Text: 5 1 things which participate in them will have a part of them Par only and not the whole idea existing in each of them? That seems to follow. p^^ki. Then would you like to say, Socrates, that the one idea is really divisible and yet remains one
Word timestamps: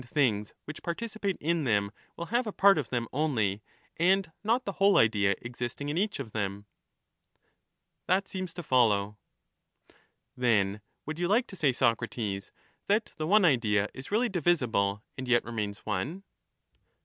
5 0.01 0.05
1 0.09 0.13
things 0.15 0.53
which 0.65 0.81
participate 0.81 1.37
in 1.39 1.63
them 1.63 1.91
will 2.17 2.25
have 2.33 2.47
a 2.47 2.51
part 2.51 2.79
of 2.79 2.89
them 2.89 3.03
Par 3.11 3.21
only 3.21 3.61
and 3.97 4.31
not 4.43 4.65
the 4.65 4.71
whole 4.71 4.97
idea 4.97 5.35
existing 5.43 5.89
in 5.89 5.95
each 5.99 6.19
of 6.19 6.31
them? 6.31 6.65
That 8.07 8.27
seems 8.27 8.51
to 8.55 8.63
follow. 8.63 9.19
p^^ki. 9.87 9.95
Then 10.35 10.81
would 11.05 11.19
you 11.19 11.27
like 11.27 11.45
to 11.45 11.55
say, 11.55 11.71
Socrates, 11.71 12.51
that 12.87 13.13
the 13.17 13.27
one 13.27 13.45
idea 13.45 13.89
is 13.93 14.09
really 14.09 14.27
divisible 14.27 15.03
and 15.19 15.27
yet 15.27 15.43
remains 15.45 15.85
one 15.85 16.23